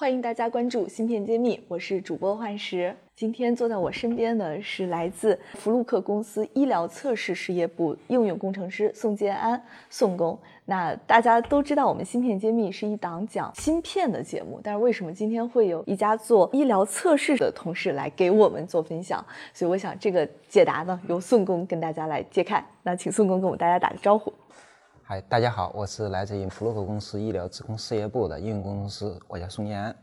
[0.00, 2.94] 欢迎大家关注芯片揭秘，我是主播幻石。
[3.16, 10.38] 今天坐在我身边的是来自福禄克公司医疗测试事业部应用工程师宋建安，宋工。
[10.66, 19.26] 那大家都知道，我们芯片揭秘是一档讲芯片的节目，但是为什么今天会有一家做医疗测试的同事来给我们做分享？
[19.52, 22.64] 所以我想这个解答呢，由宋工跟大家来揭开。
[22.84, 24.32] 那请宋工跟我们大家打个招呼。
[25.10, 29.96] 嗨，大家好，我是来自于弗洛克公司医疗质控事业部的应用工程师，我叫宋建安。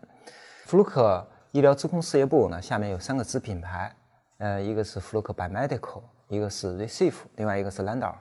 [0.66, 3.96] 弗洛克医疗质控事业部呢，下面有三个子品牌，
[4.40, 8.18] 呃，一个是弗洛克 Biomedical，一个是 Receive，另外一个是兰道尔。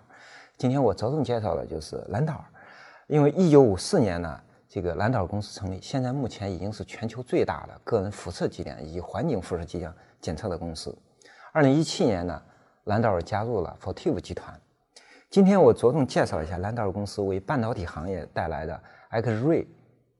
[0.58, 2.44] 今天我着重介绍的就是兰道尔，
[3.06, 10.94] 因为一九五四年呢，这个兰道尔公司成立，现在目前已经是全球最大的个人辐射剂量以及环境辐射剂量检测的公司。
[11.50, 12.42] 二零一七年呢，
[12.84, 14.60] 兰道尔加入了 Fortive 集团。
[15.34, 19.66] 今天我着重介绍一下兰道尔公司为半导体行业带来的 X-ray，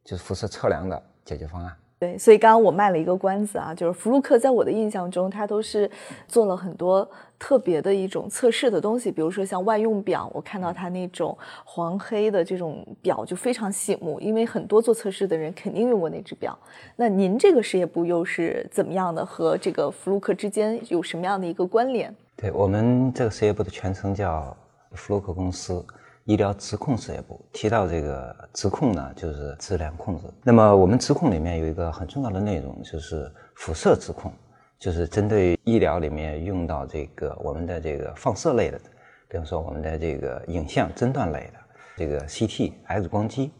[0.03, 1.73] 就是辐射测量的解决方案。
[2.01, 5.89] 对，所以刚刚我卖了一个关子啊，就是福禄克在我的印象中，它都是
[6.27, 16.59] 做了很多特别的一种测试的东西，比如说像万用表，我看到它那种黄黑的这种表就非常醒目，因为很多做测试的人肯定用过那只表。
[16.97, 19.25] 那您这个事业部又是怎么样的？
[19.25, 22.13] 和这个福禄克之间有什么样的一个关联？
[22.35, 24.57] 对我们这个事业部的全称叫。
[24.95, 25.85] 福洛克公司
[26.25, 30.25] 医疗质控事业部提到这个质控呢，就是质量控制。
[30.43, 34.33] 那么我们质控里面有一个很重要的内容，就是辐射质控，
[34.79, 38.81] 就是针对医疗里面用到这个我们的这个放射类的，
[39.29, 41.59] 比如说我们的这个影像诊断类的，
[41.97, 43.53] 这个 CT、X 光机，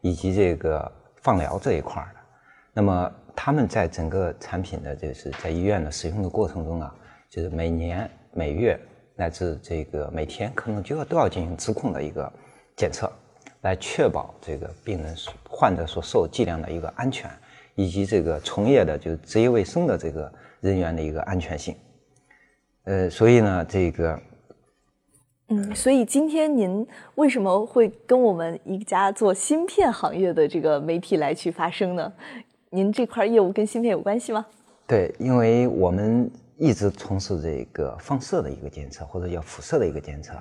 [0.00, 2.20] 以及这个放疗这一块的。
[2.72, 6.94] 那么他们在整个产品的就是在医院的使用的过程中啊，
[7.28, 8.78] 就是每年每月。
[9.22, 12.30] 乃至这个每天可能就要都要进行质控的一个
[12.74, 13.08] 检测，
[13.60, 15.14] 来确保这个病人
[15.48, 17.30] 患者所受剂量的一个安全，
[17.76, 21.72] 以及这个从业的就是职业卫生的这个人员的一个安全性。
[22.82, 24.20] 呃，所以呢，这个，
[25.50, 26.84] 嗯，所以今天您
[27.14, 32.12] 为什么会跟我们一家做芯片行业的这个媒体来去发声呢？
[32.70, 34.44] 您这块业务跟芯片有关系吗？
[34.88, 36.28] 对，因为我们。
[36.62, 40.32] 一直从事这个放射的一个监测，或者叫辐射的一个监测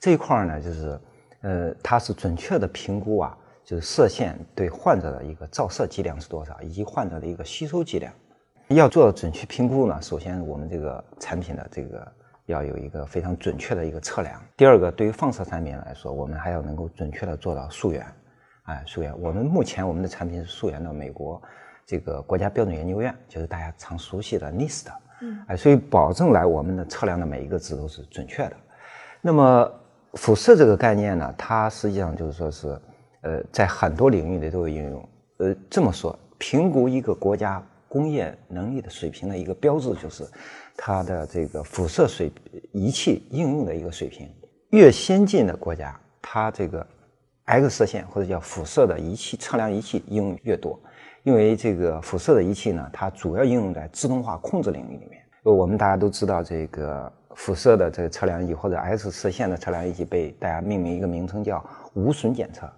[0.00, 0.98] 这一块呢，就是
[1.42, 8.10] 呃，它是准确的评估啊，就是射线对患者的一个照射剂量是多少，以及患者的一个吸收剂量。
[8.68, 12.10] 要做到准确评估呢，首先我们这个产品的这个
[12.46, 14.40] 要有一个非常准确的一个测量。
[14.56, 18.02] 第二个，对于放射产品来说，我们还要能够准确的做到溯源。
[18.62, 21.40] 哎，溯源，我们目前我们的产品是溯源到美国
[21.84, 24.86] 这个国家标准研究院，就是大家常熟悉的 NIST。
[25.22, 28.56] 嗯，哎，所以保证来我们的测量的每一个值都是准确的。
[29.20, 29.72] 那么
[30.14, 32.80] 辐射这个概念呢，它实际上就是说是，
[33.22, 35.08] 呃，在很多领域里都有应用。
[35.38, 40.24] 呃，这么说，评估一个国家工业能力的水平的一个标志，就是
[40.76, 42.30] 它的这个辐射水
[42.72, 44.28] 仪器应用的一个水平。
[44.70, 46.86] 越先进的国家，它这个
[47.44, 50.78] X 射线或者叫辐射的仪器测量仪器应用越多。
[51.26, 55.20] 因为这个辐射的仪器呢，它主要应用在自动化控制领域里面。
[55.42, 62.70] 我们大家都知道，这个辐射的这个测量仪或者 X 射线的测量仪器被大家命名一个名称叫无损检测。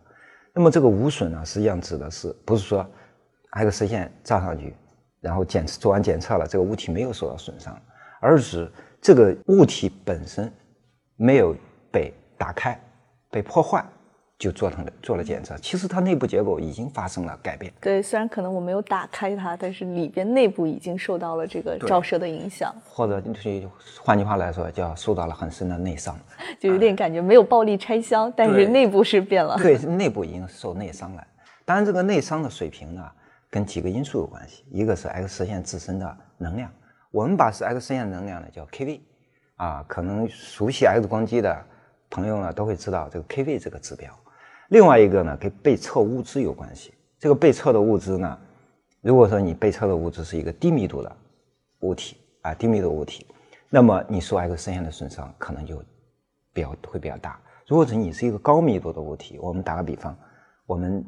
[0.55, 2.87] 那么这个无损呢，实际上指的是不是说
[3.51, 4.75] X 射线照上去，
[5.21, 7.79] 然后检测做完检测了，这个物体没有受到损伤，
[8.19, 10.51] 而是这个物体本身
[11.17, 11.55] 没有
[11.93, 12.81] 被打开、
[13.31, 13.85] 被破坏。
[14.39, 17.73] 就做成了做了检测，其实它内部结构已经发生了改变。
[17.81, 23.69] 对，虽然可能我没有打开它，但是里边内部已经受到了这个照射的影响，或者就是
[24.01, 26.17] 换句话来说，叫受到了很深的内伤，
[26.61, 29.57] 就有点感觉没有暴力拆箱，但是内部是变了。
[29.59, 31.27] 对，内部已经受内伤了。
[31.65, 33.05] 当然，这个内伤的水平呢，
[33.51, 36.71] 跟几个因素有关系，一个是 X 射线自身的能量，
[37.11, 39.01] 我们把是 X 射线能量呢叫 kV，
[39.57, 41.61] 啊，可能熟悉 X 光机的
[42.09, 44.09] 朋友呢都会知道这个 kV 这个指标。
[44.69, 46.93] 另外一个呢，跟被测物质有关系。
[47.19, 48.39] 这个被测的物质呢，
[49.01, 51.17] 如果说你被测的物质是一个低密度的
[51.81, 53.27] 物体啊，低密度物体，
[53.69, 55.83] 那么你受 X 射线的损伤可能就
[56.53, 57.41] 比较会比较大。
[57.67, 60.17] 如果是你是一个高密度的物体，我们打个比方，
[60.65, 61.05] 我们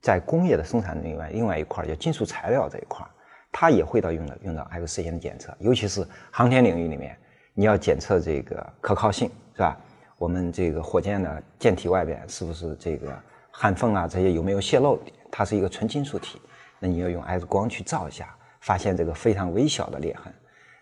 [0.00, 3.06] 在工业的生产另外另外一块叫金属材料这一块，
[3.50, 7.16] 它也会到用到用到 X 射线的检测，尤其是航天领域里面，
[7.54, 9.80] 你要检测这个可靠性，是吧？
[10.24, 13.14] 我们这个火箭的舰体外边是不是这个
[13.50, 14.98] 焊缝啊这些有没有泄漏？
[15.30, 16.40] 它是一个纯金属体，
[16.78, 20.32] 那你要用 X 光去照一下，发现这个非常微小的裂痕，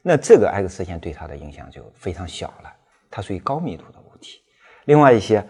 [0.00, 2.72] 那这个 X 射线对它的影响就非常小了。
[3.10, 4.38] 它属于高密度的物体。
[4.84, 5.44] 另外一些，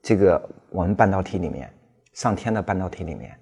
[0.00, 0.40] 这个
[0.70, 1.68] 我们半导体里面
[2.12, 3.36] 上天的半导体里面，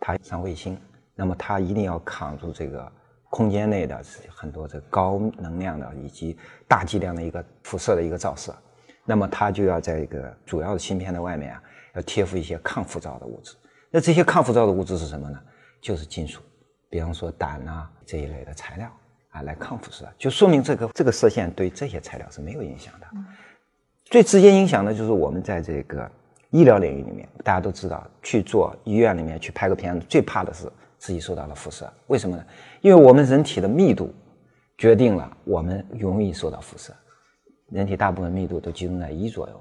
[0.00, 0.80] 它上卫星，
[1.14, 2.90] 那么它一定要扛住这个
[3.28, 8.54] 空间内的很多这高能量的以及大剂量的一个辐射的一个照射，
[9.04, 11.62] 那么它就要在一个主要的芯片的外面啊，
[11.94, 13.54] 要贴附一些抗辐照的物质。
[13.90, 15.38] 那这些抗辐照的物质是什么呢？
[15.80, 16.40] 就是金属，
[16.88, 18.90] 比方说胆啊这一类的材料
[19.30, 23.06] 啊，来抗辐射，就说明这个这个射线对这些材料是没有影响的。
[24.04, 26.10] 最直接影响的就是我们在这个
[26.50, 31.90] 医疗领域里面，大家都知道，去做医院里面去拍个片子，最怕的是自己受到了辐射。
[32.06, 32.44] 为什么呢？
[32.80, 34.14] 因为我们人体的密度
[34.78, 36.94] 决定了我们容易受到辐射，
[37.72, 39.60] 人体大部分密度都集中在一左右，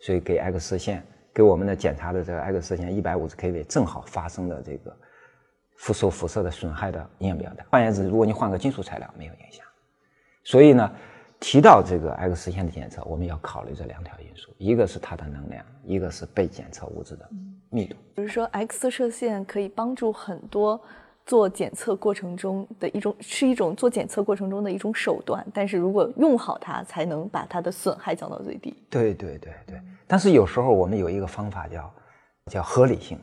[0.00, 1.02] 所以给 X 射线。
[1.34, 4.94] 给我们的检查的这个 X 射线一百五十 kV 正好发生的这个
[5.78, 7.64] 辐受辐射的损害的影响比较大。
[7.70, 9.64] 换言之，如果你换个金属材料，没有影响。
[10.44, 10.92] 所以呢，
[11.40, 17.26] 提到这个 X 射线的检测，我们要考虑这两条因素：一个是它的能量，一个是被检测物质的
[17.70, 17.96] 密度。
[18.14, 20.78] 就是说，X 射线可以帮助很多。
[21.24, 28.74] 做检测过程中的一种是一种做检测过程中的一种手段，但是如果用好它，才能把它的损害降到最低。
[28.90, 31.94] 对对对对，但是有时候我们有一个方法叫
[32.50, 33.18] 叫合理性，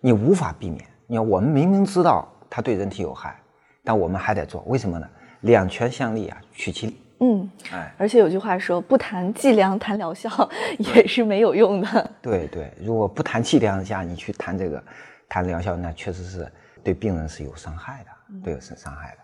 [0.00, 0.84] 你无法避免。
[1.06, 3.34] 你看，我们明明知道它对人体有害，
[3.82, 5.08] 但我们还得做，为什么呢？
[5.40, 6.96] 两全相利啊，取其利。
[7.20, 10.30] 嗯，哎，而且有句话说，不谈剂量谈疗效
[10.78, 12.10] 也是没有用的。
[12.20, 14.82] 对对，如果不谈剂量下，你去谈这个
[15.28, 16.46] 谈疗效，那确实是。
[16.88, 19.18] 对病人是有伤害的，对有是伤害的。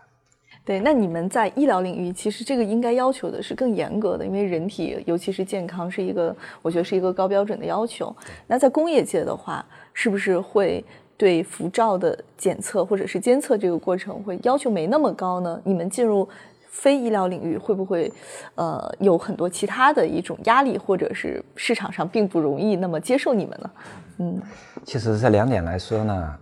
[0.63, 8.15] 对，那你们在医疗领域，其实这个应该要求的是更严格的，因为人体尤其是健康是一个，我觉得是一个高标准的要求。
[8.45, 10.85] 那在工业界的话，是不是会
[11.17, 15.59] 对辐照的检测或者是监测这个过程会要求没那么高呢？
[15.63, 16.29] 你们进入
[16.69, 18.13] 非医疗领域，会不会
[18.53, 23.71] 呃有很多其他的一种压力，或者是市场上并不容易那么接受你们呢？
[24.19, 24.39] 嗯，
[24.83, 26.39] 其实这两点来说呢。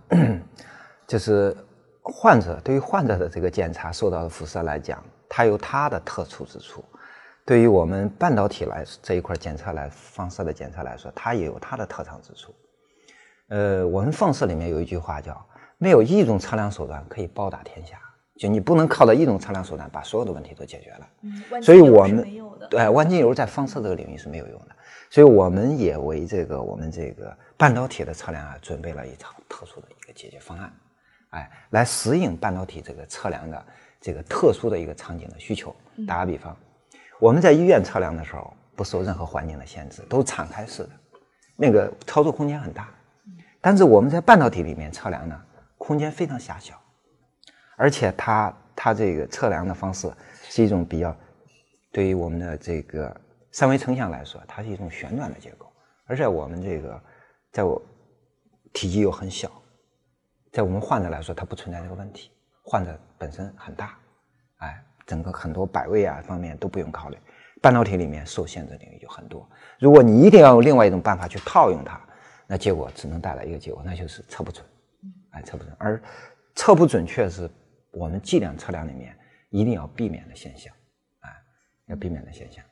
[1.14, 1.56] 就是
[2.02, 6.80] 患者对于患者的这个检查受到的辐射来讲，它有它的特殊之处；
[7.46, 12.52] 对于我们半导体来这一块检测来放射的检测来说，它也有它的特长之处。
[13.46, 15.40] 呃，我们放射里面有一句话叫
[15.78, 17.96] “没有一种测量手段可以包打天下”，
[18.36, 21.08] 就你不能靠着一种测量手段把所有的问题都解决了。
[21.22, 22.26] 嗯，所以我们
[22.68, 24.74] 对万金油在放射这个领域是没有用的。
[25.10, 30.72] 所以我们也为这个我们这个半导体的测量啊准备了一套特殊的一个解决方案。
[31.34, 33.66] 哎，来适应半导体这个测量的
[34.00, 35.74] 这个特殊的一个场景的需求。
[36.06, 36.56] 打个比方，
[37.20, 40.90] 我们在医院测量的时候，不受任何环境的限制，都是敞开式的，
[41.56, 42.88] 那个操作空间很大。
[43.60, 45.40] 但是我们在半导体里面测量呢，
[45.76, 46.80] 空间非常狭小，
[47.76, 50.12] 而且它它这个测量的方式
[50.44, 51.16] 是一种比较，
[51.90, 53.14] 对于我们的这个
[53.50, 55.66] 三维成像来说，它是一种旋转的结构，
[56.06, 57.02] 而且我们这个
[57.50, 57.80] 在我
[58.72, 59.50] 体积又很小。
[60.54, 62.30] 在我们患者来说，它不存在这个问题。
[62.62, 63.98] 患者本身很大，
[64.58, 67.18] 哎，整个很多摆位啊方面都不用考虑。
[67.60, 69.50] 半导体里面受限制领域就很多。
[69.80, 72.00] 如果你一定要用另外一种办法去套用它，
[72.46, 74.64] 那结果只能带来一个结果，那就是测不准，
[75.30, 75.74] 哎，测不准。
[75.76, 76.00] 而
[76.54, 77.50] 测不准确是
[77.90, 79.18] 我们计量测量里面
[79.50, 80.72] 一定要避免的现象，
[81.18, 81.30] 哎，
[81.86, 82.64] 要避免的现象。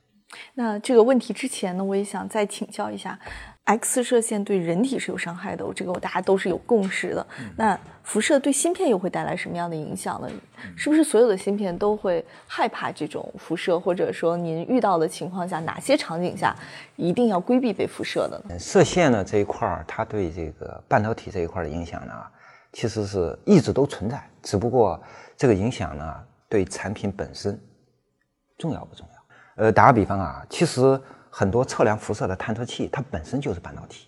[0.54, 3.18] 那这个问题之前呢，我也想再请教一下。
[3.64, 7.24] X 射线对人体是有伤害的，这个大家都是有共识的。
[7.56, 10.28] 那辐射对芯片又会带来什么样的影响呢？
[10.76, 16.56] 是不是所有的芯片都会害怕这种辐射，或者说您遇到的情况下，哪些场景下
[16.96, 18.58] 一定要规避被辐射的呢？
[18.58, 22.12] 射线呢这一块儿，它对这个半导体这一块的影响呢，
[22.72, 25.00] 其实是一直都存在，只不过
[25.36, 26.14] 这个影响呢
[26.48, 27.56] 对产品本身
[28.58, 29.11] 重要不重要？
[29.62, 31.00] 呃，打个比方啊，其实。
[31.34, 34.06] 很多测量辐射的探测器，它本身就是半导体。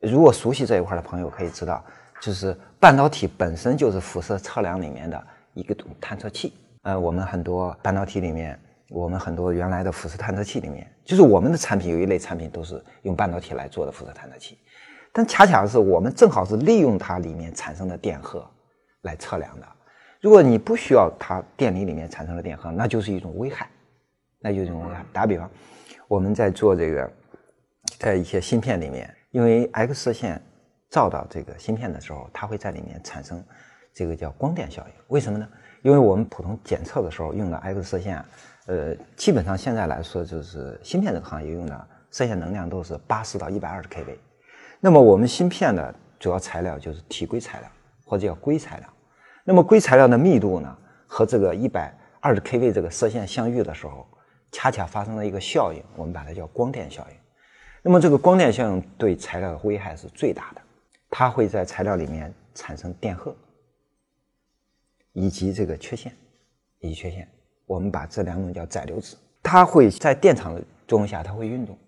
[0.00, 1.80] 如果熟悉这一块的朋友可以知道，
[2.20, 6.52] 就是半导体本身就是辐射测量里面的一个种探测器。
[6.82, 8.58] 呃，我们很多半导体里面，
[8.88, 14.58] 我们很多原来的辐射探测器里面，就是我们的产品有一类产品都是用半导体来做的辐射探测器。
[15.12, 18.44] 但恰恰是我们正好是利用它里面产生的电荷
[19.02, 19.66] 来测量的。
[20.20, 23.70] 如果你不需要它电离里面产生的电荷，那就是一种危害，
[24.40, 25.04] 那就是一种危害。
[25.12, 25.48] 打比方。
[26.08, 27.08] 我们在做这个，
[27.98, 30.42] 在一些芯片里面，因为 X 射线
[30.88, 33.44] 照到这个芯片的时候，它会在里面产生
[33.94, 34.94] 这个叫光电效应。
[35.06, 35.48] 为什么呢？
[35.82, 38.24] 因为我们普通检测的时候用的 X 射线，
[38.66, 44.16] 呃，基本上现在来说就是芯片这个行业用的射线能量都是八十到一百二十 kV。
[44.80, 47.70] 那么我们芯片的主要材料就是体硅材料
[48.04, 48.88] 或者叫硅材料。
[49.44, 54.04] 那么硅材料的密度呢，和这个一百二十 kV 这个射线相遇的时候，
[54.52, 57.16] 恰恰发生了一个效应，我们把它叫光电效应。
[57.82, 60.60] 那么这个光电效应对材料的危害是最大的，
[61.08, 63.34] 它会在材料里面产生电荷，
[65.12, 66.12] 以及这个缺陷，
[66.80, 67.26] 以及缺陷。
[67.66, 71.78] 我们把这两种叫载流子，它会在电场的作用下，它会运动。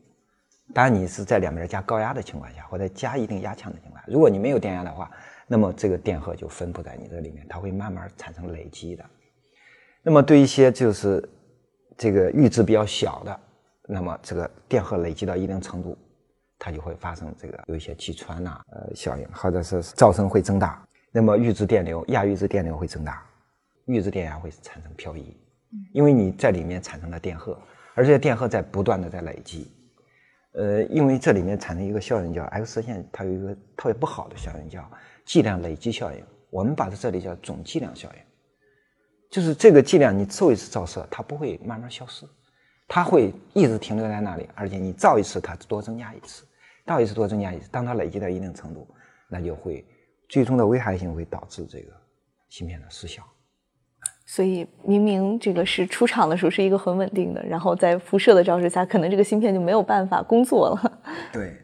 [0.73, 5.11] 当然，你是在两边加高压的情况下，或者加一定压强的情况下，如果你没有电压的话，
[5.47, 9.05] 那么这个电荷就分布在你这里面，它会慢慢产生累积的。
[10.03, 11.29] 那么对一些就是
[11.97, 13.41] 这个阈值比较小的。
[13.89, 15.99] 那么这个电荷累积到一定程度，
[16.59, 20.83] 它就会发生这个有一些击穿呐，呃效应，或者是噪声会增大。
[21.11, 23.23] 那么阈值电流、亚阈值电流会增大，
[23.87, 25.37] 阈值电压会产生漂移，
[25.93, 27.61] 因为你在里面产生了电荷，
[27.95, 29.71] 而且电荷在不断的在累积。
[30.55, 34.89] 呃，因为这里面产生一个效应叫 X 射线，它有一个特别不好的效应叫
[35.25, 36.25] 剂量累积效应。
[36.51, 38.21] 我们把它这里叫总剂量效应，
[39.33, 42.27] 就是这个剂量你受一次照射，它不会慢慢消失。
[42.87, 46.45] 它会一直停留在那里，而且你照一次，它多增加一次，
[46.87, 47.67] 照一次多增加一次。
[47.71, 48.87] 当它累积到一定程度，
[49.31, 49.83] 那就会
[50.29, 51.95] 最终的危害性会导致这个
[52.51, 53.23] 芯片的失效。
[54.27, 61.01] 所以明明这个是出厂的时候是一个很稳定的，然后在辐射的照射下，可能这个芯片就没有办法工作了。
[61.33, 61.57] 对。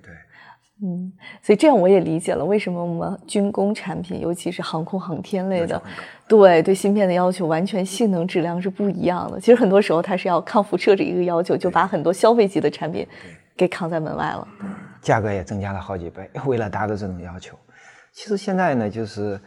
[0.80, 5.82] 嗯，所以这样我也理解了为什么我们军工产品，尤其是航空航天类的，
[6.28, 9.40] 对对芯片的要求完全性能质量是不一样的。
[9.40, 13.04] 其实很多时候它是要抗辐射这一个要求，就把很多消费级的产品
[13.56, 14.46] 给扛在门外了，
[15.02, 17.56] 价格也增加了好几倍， 为了达到这种要求。
[18.12, 19.40] 其实现在呢，就是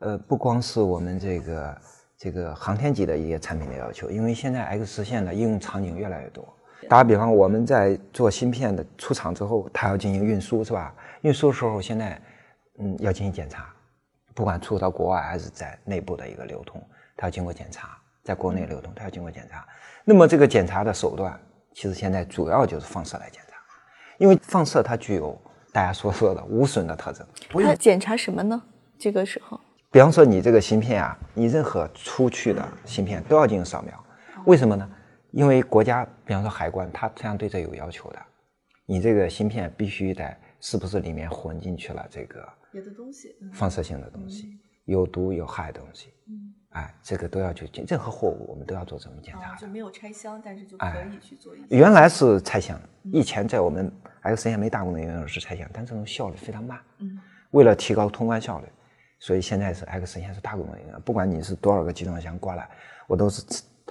[0.00, 1.76] 呃，不光是我们这个
[2.18, 6.46] 这个航天级的一些产品的要求，因为现在 X 射线的应用场景越来越多。
[6.88, 10.94] 打个比方，我们在做芯片的出厂之后，它要进行运输，是吧？
[11.22, 12.20] 运输的时候，现在
[12.78, 13.66] 嗯要进行检查，
[14.34, 16.82] 不管出到国外还是在内部的一个流通，
[17.16, 19.66] 它要经过检查，在国内流通，它要经过检查。
[20.04, 21.38] 那么这个检查的手段，
[21.72, 23.56] 其实现在主要就是放射来检查，
[24.18, 25.40] 因为放射它具有
[25.72, 27.26] 大家所说的无损的特征。
[27.62, 28.62] 它检查什么呢？
[28.98, 29.58] 这个时候，
[29.90, 34.04] 比方说你这个芯片啊，你任何出去的芯片都要进行扫描，
[34.44, 34.88] 为什么呢？
[35.34, 38.22] 因为国家，比方说海关，它这样对这有要求的，
[38.86, 51.52] 你这个芯片必须得是不是里面混进去了这个别的东西，放射性的东西，有毒有害的东西，嗯，哎，这个都要去检，任何货物我们都要做这种检查，就没有拆箱，但是就可以去做。
[51.68, 52.80] 原来是拆箱，
[53.12, 53.90] 以前在我们
[54.22, 57.18] X 射线没大功能应用是拆箱，但这种效率非常慢，嗯，
[57.50, 58.66] 为了提高通关效率，
[59.18, 62.70] 所以现在是 X 射线是大功能应用，不管你是多少个集装箱过来，
[63.08, 63.42] 我都是。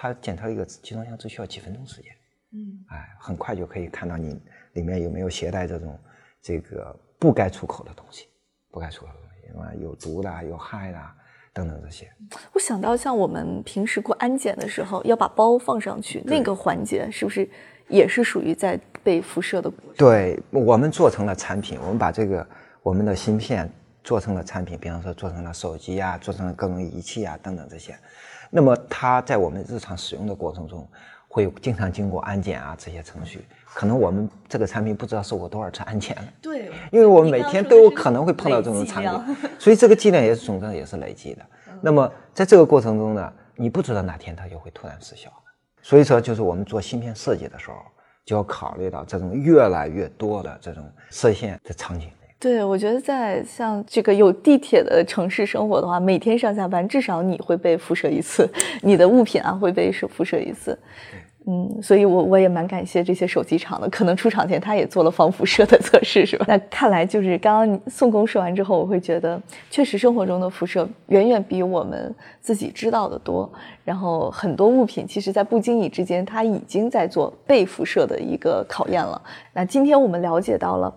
[0.03, 2.11] 它检测一个集装箱只需要几分钟时间，
[2.51, 4.37] 嗯，哎，很快就可以看到你
[4.73, 5.97] 里面有没有携带这种
[6.41, 8.27] 这个不该出口的东西，
[8.69, 10.99] 不该出口的东西，啊，有毒的、有害的
[11.53, 12.11] 等等这些。
[12.51, 17.49] 我想到像我们平时过安检的时候要把包放上去，那个环节是不是
[17.87, 19.71] 也是属于在被辐射的？
[19.97, 22.45] 对，我们做成了产品，我们把这个
[22.81, 23.71] 我们的芯片
[24.03, 27.97] 做成了产品，比方说做成了手机啊，做成了各种仪器啊等等这些。
[28.49, 30.87] 那么它在我们日常使用的过程中，
[31.27, 36.23] 会经常经过安检啊这些程序，可能我们这个产品不知道受过多少次安检了。
[36.41, 41.45] 对，因为我们每天都有可能会碰到这种产品，所以这个剂量也是总的也是累积的。
[41.81, 45.31] 那么在这个过程中呢，你不知道哪天它就会突然失效。
[45.81, 47.77] 所以说，就是我们做芯片设计的时候，
[48.23, 52.09] 就要考虑到这种越来越多的这种射线的场景。
[52.43, 58.45] 对，我觉得在像这个有地铁的城市生活的话，每天上下班至少你会被辐射一次，
[58.81, 60.77] 你的物品啊会被辐射一次。
[61.45, 66.45] 嗯，所以我我也蛮感谢这些手机厂的，可能出厂前他也做了防辐射的测试，是吧？
[66.49, 73.49] 那看来就是刚刚宋工说完之后，我会觉得确实生活中的辐射远远比我们自己知道的多。
[73.85, 79.21] 然后很多物品其实，在不经意之间，它已经在做被辐射的一个考验了。
[79.53, 80.93] 那今天我们了解到了。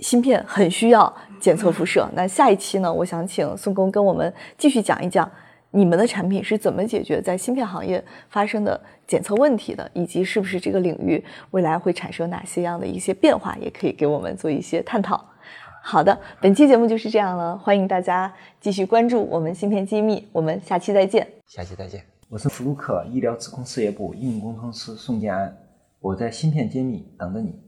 [0.00, 2.08] 芯片很需要检测辐射。
[2.14, 2.92] 那下一期呢？
[2.92, 5.30] 我想请宋工跟我们继续讲一讲
[5.70, 15.24] 你们的产品是怎么解决在芯片行业发生的检测问题的，以及是不是这个领域未来会产生哪些样的一些变化，也可以给我们做一些探讨。
[15.82, 21.26] 好的，本期节目就是这样了，欢迎大家继续关注我们芯片机密，我们下期再见。
[21.46, 25.56] 下期再见，我是福禄克医疗智控事业部应用工程师宋建安，
[26.00, 27.60] 我在芯片揭秘等着你。